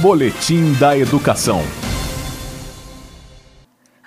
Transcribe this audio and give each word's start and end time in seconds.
Boletim 0.00 0.72
da 0.72 0.98
Educação. 0.98 1.83